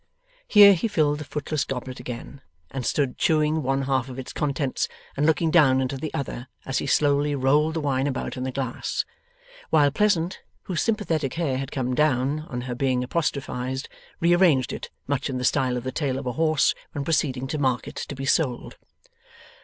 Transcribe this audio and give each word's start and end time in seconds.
Here 0.47 0.73
he 0.73 0.87
filled 0.87 1.19
the 1.19 1.23
footless 1.23 1.63
goblet 1.63 1.99
again, 1.99 2.41
and 2.71 2.83
stood 2.87 3.19
chewing 3.19 3.61
one 3.61 3.83
half 3.83 4.09
of 4.09 4.17
its 4.17 4.33
contents 4.33 4.87
and 5.15 5.27
looking 5.27 5.51
down 5.51 5.79
into 5.79 5.95
the 5.95 6.11
other 6.11 6.47
as 6.65 6.79
he 6.79 6.87
slowly 6.87 7.35
rolled 7.35 7.75
the 7.75 7.81
wine 7.81 8.07
about 8.07 8.35
in 8.35 8.41
the 8.43 8.51
glass; 8.51 9.05
while 9.69 9.91
Pleasant, 9.91 10.41
whose 10.63 10.81
sympathetic 10.81 11.35
hair 11.35 11.59
had 11.59 11.71
come 11.71 11.93
down 11.93 12.39
on 12.49 12.61
her 12.61 12.73
being 12.73 13.03
apostrophised, 13.03 13.89
rearranged 14.19 14.73
it, 14.73 14.89
much 15.05 15.29
in 15.29 15.37
the 15.37 15.45
style 15.45 15.77
of 15.77 15.83
the 15.83 15.91
tail 15.91 16.17
of 16.17 16.25
a 16.25 16.31
horse 16.31 16.73
when 16.93 17.03
proceeding 17.05 17.45
to 17.45 17.59
market 17.59 17.95
to 17.95 18.15
be 18.15 18.25
sold. 18.25 18.77